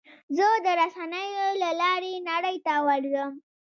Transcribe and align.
زه 0.37 0.47
د 0.65 0.67
رسنیو 0.79 1.47
له 1.63 1.69
لارې 1.81 2.13
نړۍ 2.29 2.57
ته 2.65 2.73
ورځم. 2.87 3.31